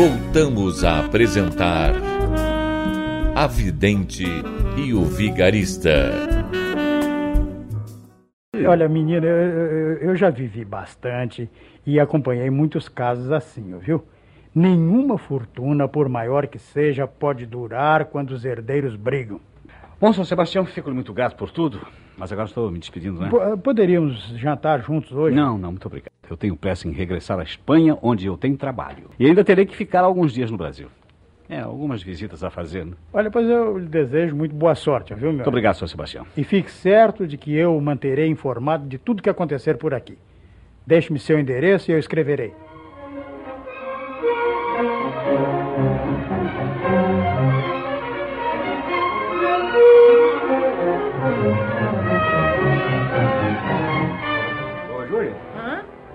Voltamos 0.00 0.82
a 0.82 1.00
apresentar 1.00 1.92
A 3.36 3.46
Vidente 3.46 4.24
e 4.74 4.94
o 4.94 5.02
Vigarista. 5.04 6.10
Olha, 8.66 8.88
menina, 8.88 9.26
eu, 9.26 9.98
eu- 9.98 10.16
já 10.16 10.30
vivi 10.30 10.64
bastante 10.64 11.50
e 11.86 12.00
acompanhei 12.00 12.48
muitos 12.48 12.88
casos 12.88 13.30
assim, 13.30 13.76
viu? 13.78 14.02
Nenhuma 14.54 15.18
fortuna, 15.18 15.86
por 15.86 16.08
maior 16.08 16.46
que 16.46 16.58
seja, 16.58 17.06
pode 17.06 17.44
durar 17.44 18.06
quando 18.06 18.30
os 18.30 18.42
herdeiros 18.42 18.96
brigam. 18.96 19.38
Bom, 20.00 20.14
São 20.14 20.24
Sebastião, 20.24 20.64
fico 20.64 20.90
muito 20.92 21.12
grato 21.12 21.36
por 21.36 21.50
tudo, 21.50 21.78
mas 22.20 22.30
agora 22.32 22.46
estou 22.46 22.70
me 22.70 22.78
despedindo, 22.78 23.18
né? 23.20 23.28
Po- 23.30 23.58
Poderíamos 23.58 24.28
jantar 24.36 24.80
juntos 24.82 25.10
hoje? 25.12 25.34
Não, 25.34 25.58
não, 25.58 25.72
muito 25.72 25.86
obrigado. 25.86 26.10
Eu 26.30 26.36
tenho 26.36 26.54
pressa 26.56 26.86
em 26.86 26.92
regressar 26.92 27.40
à 27.40 27.42
Espanha, 27.42 27.98
onde 28.02 28.26
eu 28.26 28.36
tenho 28.36 28.56
trabalho. 28.56 29.10
E 29.18 29.26
ainda 29.26 29.42
terei 29.42 29.66
que 29.66 29.74
ficar 29.74 30.02
alguns 30.04 30.32
dias 30.32 30.50
no 30.50 30.56
Brasil. 30.56 30.86
É, 31.48 31.60
algumas 31.62 32.00
visitas 32.00 32.44
a 32.44 32.50
fazer, 32.50 32.86
né? 32.86 32.92
Olha, 33.12 33.28
pois 33.28 33.48
eu 33.48 33.76
lhe 33.76 33.86
desejo 33.88 34.36
muito 34.36 34.54
boa 34.54 34.76
sorte, 34.76 35.12
viu, 35.14 35.28
meu? 35.30 35.32
Muito 35.38 35.48
obrigado, 35.48 35.74
São 35.74 35.88
Sebastião. 35.88 36.24
E 36.36 36.44
fique 36.44 36.70
certo 36.70 37.26
de 37.26 37.36
que 37.36 37.52
eu 37.52 37.76
o 37.76 37.82
manterei 37.82 38.28
informado 38.28 38.86
de 38.86 38.98
tudo 38.98 39.20
que 39.20 39.28
acontecer 39.28 39.76
por 39.76 39.92
aqui. 39.92 40.16
Deixe-me 40.86 41.18
seu 41.18 41.40
endereço 41.40 41.90
e 41.90 41.94
eu 41.94 41.98
escreverei. 41.98 42.52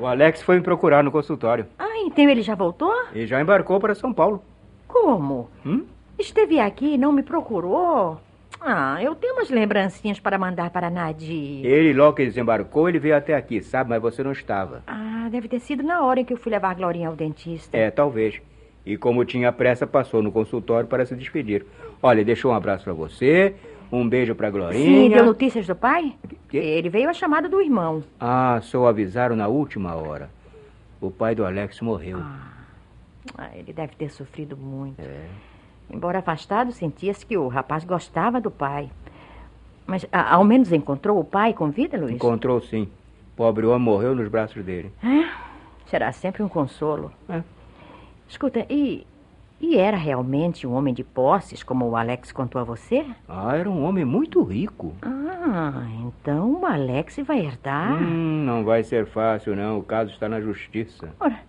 O 0.05 0.07
Alex 0.07 0.41
foi 0.43 0.57
me 0.57 0.61
procurar 0.61 1.03
no 1.03 1.11
consultório 1.11 1.65
Ah, 1.79 1.97
então 2.05 2.29
ele 2.29 2.41
já 2.41 2.53
voltou? 2.55 2.93
e 3.13 3.25
já 3.25 3.41
embarcou 3.41 3.79
para 3.79 3.95
São 3.95 4.13
Paulo. 4.13 4.41
Como? 4.87 5.49
Hum? 5.65 5.83
Esteve 6.17 6.59
aqui 6.59 6.93
e 6.93 6.97
não 6.97 7.11
me 7.11 7.23
procurou? 7.23 8.19
Ah, 8.61 9.01
eu 9.03 9.13
tenho 9.15 9.33
umas 9.33 9.49
lembrancinhas 9.49 10.19
para 10.19 10.37
mandar 10.37 10.69
para 10.69 10.89
Nadir. 10.89 11.65
Ele, 11.65 11.93
logo 11.93 12.15
que 12.17 12.25
desembarcou, 12.25 12.87
ele 12.87 12.99
veio 12.99 13.15
até 13.17 13.35
aqui, 13.35 13.61
sabe? 13.61 13.89
Mas 13.89 14.01
você 14.01 14.23
não 14.23 14.31
estava. 14.31 14.81
Ah, 14.87 15.27
deve 15.29 15.47
ter 15.47 15.59
sido 15.59 15.83
na 15.83 16.01
hora 16.03 16.19
em 16.21 16.25
que 16.25 16.33
eu 16.33 16.37
fui 16.37 16.51
levar 16.51 16.69
a 16.71 16.73
Glorinha 16.73 17.09
ao 17.09 17.15
dentista. 17.15 17.75
É, 17.75 17.91
talvez. 17.91 18.41
E 18.85 18.95
como 18.97 19.25
tinha 19.25 19.51
pressa, 19.51 19.85
passou 19.85 20.21
no 20.23 20.31
consultório 20.31 20.87
para 20.87 21.05
se 21.05 21.15
despedir. 21.15 21.65
Olha, 22.01 22.23
deixou 22.23 22.51
um 22.51 22.55
abraço 22.55 22.83
para 22.85 22.93
você, 22.93 23.55
um 23.97 24.07
beijo 24.07 24.35
para 24.35 24.47
Sim, 24.47 24.53
Glorinha. 24.53 25.15
deu 25.17 25.25
notícias 25.25 25.65
do 25.67 25.75
pai? 25.75 26.15
Quê? 26.49 26.57
Ele 26.57 26.89
veio 26.89 27.09
a 27.09 27.13
chamada 27.13 27.47
do 27.49 27.61
irmão. 27.61 28.03
Ah, 28.19 28.59
só 28.63 28.87
avisaram 28.87 29.35
na 29.35 29.47
última 29.47 29.95
hora. 29.95 30.29
O 31.01 31.09
pai 31.11 31.35
do 31.35 31.45
Alex 31.45 31.81
morreu. 31.81 32.19
Ah, 33.37 33.49
ele 33.55 33.73
deve 33.73 33.95
ter 33.95 34.09
sofrido 34.11 34.55
muito. 34.55 34.99
É. 35.01 35.25
Embora 35.89 36.19
afastado, 36.19 36.71
sentia-se 36.71 37.25
que 37.25 37.37
o 37.37 37.47
rapaz 37.47 37.83
gostava 37.83 38.39
do 38.41 38.49
pai. 38.49 38.89
Mas 39.85 40.05
a- 40.11 40.33
ao 40.33 40.43
menos 40.43 40.71
encontrou 40.71 41.19
o 41.19 41.23
pai 41.23 41.53
com 41.53 41.69
vida, 41.69 41.97
Luiz? 41.97 42.13
Encontrou 42.15 42.59
sim. 42.61 42.87
Pobre 43.35 43.65
homem 43.65 43.81
morreu 43.81 44.15
nos 44.15 44.27
braços 44.29 44.63
dele. 44.63 44.91
É, 45.03 45.29
será 45.89 46.11
sempre 46.11 46.41
um 46.41 46.47
consolo. 46.49 47.11
É. 47.29 47.43
Escuta, 48.27 48.65
e, 48.69 49.05
e 49.67 49.77
era 49.79 49.97
realmente 49.97 50.67
um 50.67 50.73
homem 50.73 50.93
de 50.93 51.03
posses, 51.03 51.63
como 51.63 51.89
o 51.89 51.95
Alex 51.95 52.31
contou 52.31 52.61
a 52.61 52.63
você? 52.63 53.03
Ah, 53.27 53.57
era 53.57 53.67
um 53.67 53.83
homem 53.83 54.05
muito 54.05 54.43
rico. 54.43 54.93
Ah, 55.01 55.87
então 56.01 56.61
o 56.61 56.65
Alex 56.67 57.17
vai 57.25 57.39
herdar. 57.39 57.93
Hum, 57.93 58.45
não 58.45 58.63
vai 58.63 58.83
ser 58.83 59.07
fácil, 59.07 59.55
não. 59.55 59.79
O 59.79 59.83
caso 59.83 60.11
está 60.11 60.29
na 60.29 60.39
justiça. 60.39 61.09
Ora, 61.19 61.39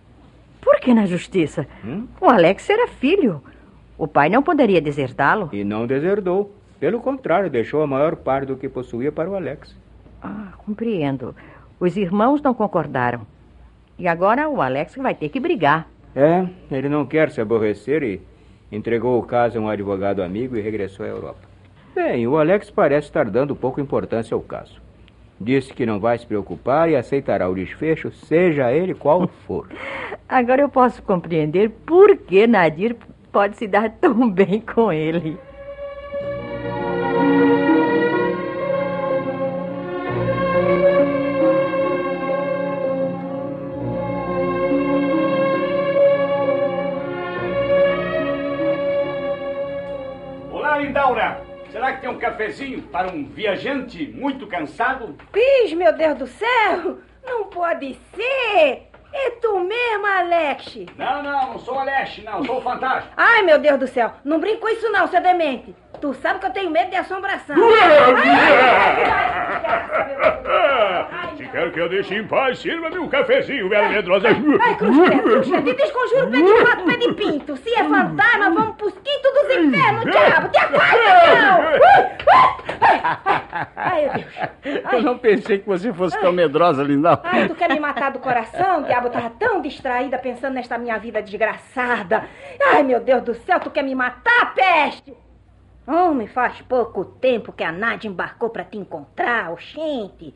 por 0.59 0.79
que 0.79 0.95
na 0.95 1.05
justiça? 1.05 1.67
Hum? 1.85 2.07
O 2.19 2.25
Alex 2.25 2.67
era 2.71 2.87
filho. 2.87 3.39
O 3.99 4.07
pai 4.07 4.29
não 4.29 4.41
poderia 4.41 4.81
deserdá-lo. 4.81 5.49
E 5.53 5.63
não 5.63 5.85
deserdou. 5.85 6.51
Pelo 6.79 6.99
contrário, 6.99 7.51
deixou 7.51 7.83
a 7.83 7.87
maior 7.87 8.15
parte 8.15 8.47
do 8.47 8.57
que 8.57 8.67
possuía 8.67 9.11
para 9.11 9.29
o 9.29 9.35
Alex. 9.35 9.75
Ah, 10.23 10.53
compreendo. 10.65 11.35
Os 11.79 11.95
irmãos 11.95 12.41
não 12.41 12.55
concordaram. 12.55 13.21
E 13.99 14.07
agora 14.07 14.49
o 14.49 14.59
Alex 14.59 14.95
vai 14.95 15.13
ter 15.13 15.29
que 15.29 15.39
brigar. 15.39 15.87
É, 16.19 16.47
ele 16.75 16.89
não 16.89 17.05
quer 17.05 17.29
se 17.29 17.39
aborrecer 17.39 18.01
e 18.01 18.19
entregou 18.71 19.19
o 19.19 19.23
caso 19.23 19.59
a 19.59 19.61
um 19.61 19.69
advogado 19.69 20.23
amigo 20.23 20.57
e 20.57 20.61
regressou 20.61 21.05
à 21.05 21.09
Europa. 21.09 21.41
Bem, 21.93 22.25
o 22.25 22.39
Alex 22.39 22.71
parece 22.71 23.05
estar 23.07 23.29
dando 23.29 23.55
pouca 23.55 23.79
importância 23.79 24.33
ao 24.33 24.41
caso. 24.41 24.81
Disse 25.39 25.71
que 25.71 25.85
não 25.85 25.99
vai 25.99 26.17
se 26.17 26.25
preocupar 26.25 26.89
e 26.89 26.95
aceitará 26.95 27.47
o 27.47 27.53
desfecho, 27.53 28.11
seja 28.11 28.71
ele 28.71 28.95
qual 28.95 29.27
for. 29.27 29.69
Agora 30.27 30.63
eu 30.63 30.69
posso 30.69 31.03
compreender 31.03 31.69
por 31.85 32.17
que 32.17 32.47
Nadir 32.47 32.95
pode 33.31 33.55
se 33.55 33.67
dar 33.67 33.91
tão 33.91 34.27
bem 34.27 34.59
com 34.59 34.91
ele. 34.91 35.37
Será 51.87 51.95
que 51.95 52.01
tem 52.01 52.09
um 52.09 52.19
cafezinho 52.19 52.81
para 52.81 53.07
um 53.07 53.23
viajante 53.23 54.13
muito 54.13 54.45
cansado? 54.45 55.15
Pis, 55.31 55.71
meu 55.71 55.93
Deus 55.93 56.17
do 56.17 56.27
céu! 56.27 56.97
Não 57.25 57.45
pode 57.45 57.97
ser! 58.13 58.89
É 59.13 59.29
tu 59.41 59.57
mesmo, 59.61 60.05
Alex! 60.05 60.79
Não, 60.97 61.23
não, 61.23 61.53
não 61.53 61.59
sou 61.59 61.75
o 61.75 61.79
Alex, 61.79 62.21
não, 62.25 62.43
sou 62.43 62.57
o 62.57 62.61
Fantástico. 62.61 63.13
Ai, 63.15 63.41
meu 63.43 63.57
Deus 63.57 63.79
do 63.79 63.87
céu! 63.87 64.11
Não 64.25 64.37
brinca 64.37 64.59
com 64.59 64.67
isso 64.67 64.91
não, 64.91 65.07
seu 65.07 65.21
demente! 65.21 65.73
Tu 66.01 66.13
sabe 66.15 66.41
que 66.41 66.47
eu 66.47 66.51
tenho 66.51 66.69
medo 66.69 66.89
de 66.89 66.97
assombração! 66.97 67.55
Se 71.37 71.45
quer 71.45 71.71
que 71.71 71.79
eu 71.79 71.87
deixe 71.87 72.15
em 72.15 72.27
paz, 72.27 72.57
sirva-me 72.57 72.97
um 72.97 73.07
cafezinho, 73.07 73.69
Bela 73.69 73.89
Medrosa. 73.89 74.29
Ai, 74.29 74.75
cruz 74.75 74.97
credo, 74.97 75.21
cruz 75.23 75.47
credo! 75.47 75.69
E 75.69 75.73
desconjuro 75.75 76.31
pé 76.31 76.41
de 76.41 76.63
pato, 76.65 76.83
pé 76.85 76.97
de 76.97 77.13
pinto! 77.13 77.57
Se 77.57 77.73
é 77.75 77.83
fantasma, 77.83 78.49
vamos 78.49 78.75
pros 78.75 78.93
quintos 78.93 79.31
dos 79.33 79.57
infernos, 79.57 80.05
diabo! 80.05 80.49
Te 80.49 80.57
afasta, 80.57 80.97
não! 81.35 81.59
Ai, 83.75 84.01
meu 84.01 84.13
Deus! 84.63 84.93
Eu 84.93 85.01
não 85.03 85.17
pensei 85.19 85.59
que 85.59 85.67
você 85.67 85.93
fosse 85.93 86.19
tão 86.19 86.31
medrosa, 86.31 86.81
Lindaura. 86.81 87.21
Ai, 87.23 87.47
tu 87.47 87.53
quer 87.53 87.69
me 87.69 87.79
matar 87.79 88.11
do 88.11 88.19
coração, 88.19 88.81
diabo? 88.83 89.07
Eu 89.07 89.11
tava 89.11 89.29
tão 89.29 89.61
distraída 89.61 90.17
pensando 90.17 90.55
nesta 90.55 90.77
minha 90.77 90.97
vida 90.97 91.21
desgraçada. 91.21 92.25
Ai, 92.73 92.81
meu 92.81 92.99
Deus 92.99 93.21
do 93.21 93.35
céu, 93.35 93.59
tu 93.59 93.69
quer 93.69 93.83
me 93.83 93.93
matar, 93.93 94.55
peste? 94.55 95.13
Homem, 95.85 96.27
faz 96.27 96.61
pouco 96.63 97.05
tempo 97.05 97.53
que 97.53 97.63
a 97.63 97.71
Nádia 97.71 98.09
embarcou 98.09 98.49
pra 98.49 98.63
te 98.63 98.77
encontrar, 98.77 99.51
oxente. 99.51 100.33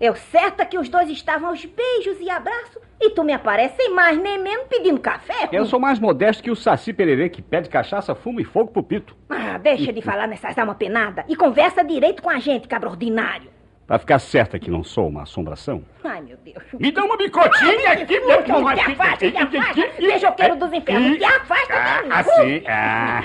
Eu 0.00 0.14
certa 0.14 0.64
que 0.64 0.78
os 0.78 0.88
dois 0.88 1.10
estavam 1.10 1.48
aos 1.48 1.64
beijos 1.64 2.20
e 2.20 2.30
abraços 2.30 2.80
e 3.00 3.10
tu 3.10 3.24
me 3.24 3.32
aparece 3.32 3.74
sem 3.74 3.92
mais 3.92 4.16
nem 4.16 4.38
menos 4.38 4.68
pedindo 4.68 5.00
café. 5.00 5.48
Eu 5.50 5.66
sou 5.66 5.80
mais 5.80 5.98
modesto 5.98 6.40
que 6.40 6.52
o 6.52 6.56
Saci 6.56 6.92
Pererê, 6.92 7.28
que 7.28 7.42
pede 7.42 7.68
cachaça, 7.68 8.14
fumo 8.14 8.40
e 8.40 8.44
fogo 8.44 8.70
pro 8.70 8.82
pito. 8.82 9.16
Ah, 9.28 9.58
deixa 9.58 9.92
de 9.92 10.00
falar 10.00 10.28
nessas 10.28 10.56
almas 10.56 10.76
penadas 10.76 11.24
e 11.28 11.34
conversa 11.34 11.82
direito 11.82 12.22
com 12.22 12.30
a 12.30 12.38
gente, 12.38 12.68
cabra 12.68 12.88
ordinário. 12.88 13.50
Pra 13.88 13.98
ficar 13.98 14.18
certa 14.18 14.58
que 14.58 14.70
não 14.70 14.84
sou 14.84 15.08
uma 15.08 15.22
assombração. 15.22 15.82
Ai, 16.04 16.20
meu 16.20 16.36
Deus. 16.44 16.62
Me 16.78 16.92
dá 16.92 17.02
uma 17.02 17.16
bicotinha 17.16 17.92
aqui, 17.92 18.20
meu 18.20 18.42
Te 18.44 18.52
afasta, 18.52 19.30
te 19.30 19.36
afasta. 19.38 19.90
Beijoqueiro 19.98 20.56
dos 20.56 20.72
infernos, 20.74 21.16
te 21.16 21.24
afasta. 21.24 21.72
Ah, 21.74 22.20
assim. 22.20 22.62
Ah. 22.68 23.24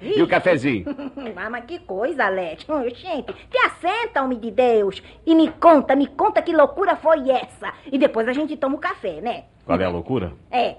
E 0.00 0.22
o 0.22 0.26
cafezinho? 0.26 0.86
Ah, 1.36 1.50
mas 1.50 1.66
que 1.66 1.78
coisa. 1.80 2.24
Ô, 2.30 2.88
gente, 2.94 3.34
te 3.34 3.58
assenta, 3.58 4.22
homem 4.22 4.38
de 4.38 4.50
Deus. 4.50 5.02
E 5.26 5.34
me 5.34 5.50
conta, 5.50 5.94
me 5.94 6.06
conta 6.06 6.40
que 6.40 6.56
loucura 6.56 6.96
foi 6.96 7.28
essa. 7.30 7.74
E 7.92 7.98
depois 7.98 8.26
a 8.26 8.32
gente 8.32 8.56
toma 8.56 8.76
o 8.76 8.78
café, 8.78 9.20
né? 9.20 9.44
Qual 9.66 9.78
é 9.78 9.84
a 9.84 9.90
loucura? 9.90 10.32
É. 10.50 10.76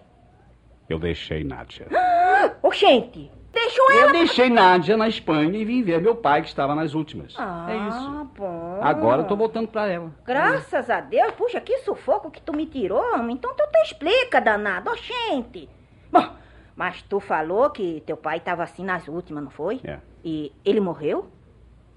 Eu 0.89 0.97
deixei 0.97 1.43
Nádia. 1.43 1.85
Ô, 2.63 2.71
gente, 2.71 3.29
deixou 3.53 3.91
ela... 3.91 4.01
Eu 4.07 4.11
deixei 4.13 4.49
Nádia 4.49 4.97
na 4.97 5.07
Espanha 5.07 5.55
e 5.59 5.63
vim 5.65 5.83
ver 5.83 6.01
meu 6.01 6.15
pai, 6.15 6.41
que 6.41 6.47
estava 6.47 6.73
nas 6.73 6.95
últimas. 6.95 7.35
Ah, 7.37 7.67
É 7.69 7.87
isso. 7.89 8.29
bom. 8.37 8.64
Agora 8.87 9.21
eu 9.21 9.27
tô 9.27 9.35
voltando 9.35 9.67
pra 9.67 9.87
ela. 9.87 10.11
Graças 10.25 10.89
a 10.89 11.01
Deus. 11.01 11.31
Puxa, 11.33 11.59
que 11.61 11.79
sufoco 11.79 12.29
que 12.31 12.41
tu 12.41 12.55
me 12.55 12.65
tirou, 12.65 13.01
homem. 13.13 13.35
Então 13.35 13.53
tu 13.55 13.63
te 13.71 13.79
explica, 13.83 14.39
danado. 14.39 14.89
Ô, 14.91 14.95
gente. 14.95 15.67
Bom, 16.11 16.27
mas 16.75 17.01
tu 17.03 17.19
falou 17.19 17.69
que 17.69 18.01
teu 18.05 18.15
pai 18.17 18.37
estava 18.37 18.63
assim 18.63 18.83
nas 18.83 19.07
últimas, 19.07 19.43
não 19.43 19.51
foi? 19.51 19.79
É, 19.83 19.99
E 20.23 20.51
ele 20.63 20.79
morreu? 20.79 21.29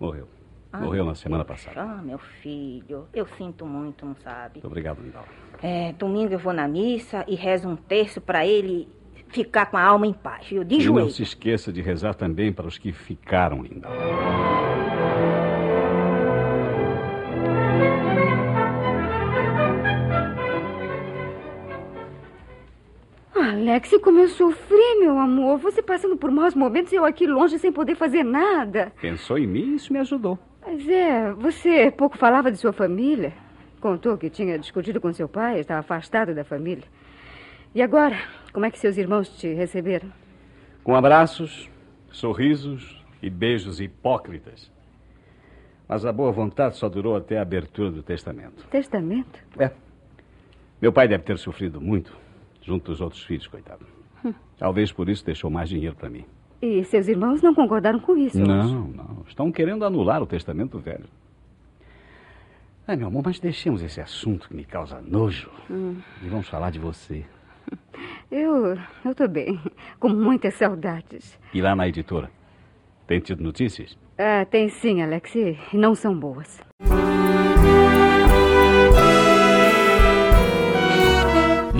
morreu. 0.01 0.29
Ah, 0.71 0.81
Morreu 0.81 1.03
na 1.05 1.15
semana 1.15 1.47
passada. 1.47 1.81
Ah, 1.81 2.03
meu 2.03 2.19
filho, 2.19 3.09
eu 3.15 3.27
sinto 3.39 3.65
muito, 3.65 4.05
não 4.05 4.15
sabe? 4.17 4.57
Muito 4.57 4.67
obrigado, 4.67 5.01
Lindaura. 5.01 5.27
É, 5.63 5.93
domingo 5.95 6.35
eu 6.35 6.39
vou 6.39 6.53
na 6.53 6.69
missa 6.69 7.25
e 7.27 7.35
rezo 7.35 7.67
um 7.69 7.75
terço 7.75 8.21
pra 8.21 8.45
ele 8.47 8.87
ficar 9.29 9.67
com 9.67 9.79
a 9.79 9.83
alma 9.83 10.07
em 10.07 10.13
paz, 10.13 10.47
viu? 10.47 10.63
De 10.65 10.75
E 10.75 10.79
não 10.79 10.85
joelho. 10.85 11.11
se 11.11 11.23
esqueça 11.23 11.73
de 11.73 11.81
rezar 11.81 12.15
também 12.15 12.53
para 12.53 12.67
os 12.67 12.77
que 12.77 12.93
ficaram, 12.93 13.63
Lindaura. 13.63 13.97
Alex 23.79 23.93
Alex, 23.93 24.03
como 24.03 24.19
eu 24.19 24.29
sofri, 24.29 24.99
meu 24.99 25.17
amor. 25.19 25.59
Você 25.59 25.81
passando 25.81 26.17
por 26.17 26.33
maus 26.33 26.53
momentos 26.53 26.93
e 26.93 26.97
eu 26.97 27.05
aqui 27.05 27.29
longe 27.29 27.59
sem 27.61 27.71
poder 27.71 27.95
fazer 27.95 28.25
nada. 28.25 28.93
Pensou 29.01 29.39
em 29.39 29.47
mim 29.47 29.73
e 29.73 29.75
isso 29.77 29.93
me 29.93 30.01
ajudou. 30.01 30.37
Mas 30.67 30.87
é, 30.89 31.33
você 31.33 31.89
pouco 31.91 32.19
falava 32.19 32.51
de 32.51 32.59
sua 32.59 32.73
família. 32.73 33.33
Contou 33.81 34.19
que 34.19 34.29
tinha 34.29 34.59
discutido 34.59 35.01
com 35.01 35.13
seu 35.13 35.29
pai, 35.29 35.61
estava 35.61 35.79
afastado 35.79 36.35
da 36.35 36.43
família. 36.43 36.83
E 37.73 37.81
agora, 37.81 38.19
como 38.53 38.67
é 38.67 38.71
que 38.71 38.79
seus 38.81 38.97
irmãos 38.97 39.29
te 39.39 39.55
receberam? 39.55 40.13
Com 40.83 40.97
abraços, 40.97 41.71
sorrisos 42.11 43.05
e 43.23 43.31
beijos 43.31 43.81
hipócritas. 43.81 44.73
Mas 45.87 46.05
a 46.05 46.13
boa 46.13 46.33
vontade 46.33 46.77
só 46.77 46.89
durou 46.89 47.15
até 47.15 47.39
a 47.39 47.43
abertura 47.43 47.93
do 47.93 48.03
testamento. 48.03 48.67
Testamento? 48.69 49.39
É. 49.57 49.71
Meu 50.83 50.93
pai 50.93 51.07
deve 51.07 51.23
ter 51.23 51.39
sofrido 51.39 51.81
muito, 51.81 52.17
junto 52.69 52.91
dos 52.91 53.01
outros 53.01 53.25
filhos, 53.25 53.47
coitado. 53.47 53.87
Hum. 54.23 54.35
Talvez 54.59 54.93
por 54.93 55.09
isso 55.09 55.25
deixou 55.25 55.51
mais 55.51 55.71
dinheiro 55.71 55.97
para 55.97 56.11
mim. 56.11 56.25
E 56.61 56.85
seus 56.85 57.09
irmãos 57.09 57.41
não 57.41 57.55
concordaram 57.55 57.99
com 57.99 58.17
isso? 58.17 58.39
Não, 58.39 58.89
não. 58.89 59.25
Estão 59.27 59.51
querendo 59.51 59.85
anular 59.85 60.23
o 60.23 60.27
testamento 60.27 60.79
velho. 60.79 61.07
Ai, 62.87 62.97
meu 62.97 63.07
amor, 63.07 63.23
mas 63.25 63.41
deixemos 63.41 63.83
esse 63.83 64.01
assunto 64.01 64.49
que 64.49 64.55
me 64.55 64.65
causa 64.65 65.01
nojo. 65.01 65.51
Hum. 65.71 65.97
E 66.23 66.29
vamos 66.29 66.49
falar 66.49 66.71
de 66.71 66.79
você. 66.79 67.25
Eu, 68.31 68.79
eu 69.05 69.15
tô 69.15 69.27
bem, 69.27 69.59
com 69.99 70.11
muitas 70.11 70.55
saudades. 70.55 71.39
E 71.55 71.63
lá 71.63 71.75
na 71.75 71.89
editora? 71.89 72.31
Tem 73.07 73.21
tido 73.21 73.43
notícias? 73.43 73.97
Ah, 74.19 74.45
tem 74.45 74.69
sim, 74.69 75.01
Alex, 75.01 75.35
e 75.35 75.57
não 75.73 75.95
são 75.95 76.19
boas. 76.19 76.61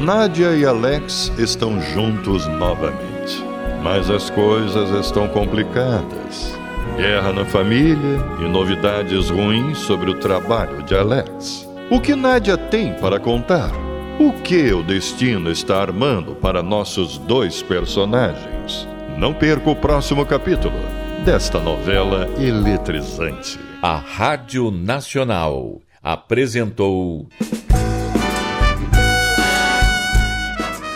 Nádia 0.09 0.57
e 0.57 0.65
Alex 0.65 1.31
estão 1.37 1.79
juntos 1.83 2.47
novamente. 2.47 3.45
Mas 3.83 4.09
as 4.09 4.31
coisas 4.31 4.89
estão 5.05 5.29
complicadas. 5.29 6.57
Guerra 6.97 7.31
na 7.31 7.45
família 7.45 8.19
e 8.41 8.49
novidades 8.49 9.29
ruins 9.29 9.77
sobre 9.77 10.11
o 10.11 10.19
trabalho 10.19 10.83
de 10.83 10.95
Alex. 10.95 11.69
O 11.91 12.01
que 12.01 12.17
Nádia 12.17 12.57
tem 12.57 12.95
para 12.95 13.21
contar? 13.21 13.71
O 14.19 14.33
que 14.33 14.73
o 14.73 14.83
destino 14.83 15.51
está 15.51 15.83
armando 15.83 16.35
para 16.35 16.63
nossos 16.63 17.19
dois 17.19 17.63
personagens? 17.63 18.89
Não 19.19 19.35
perca 19.35 19.69
o 19.69 19.77
próximo 19.77 20.25
capítulo 20.25 20.79
desta 21.23 21.61
novela 21.61 22.27
eletrizante. 22.39 23.61
A 23.83 23.97
Rádio 23.97 24.71
Nacional 24.71 25.83
apresentou. 26.03 27.29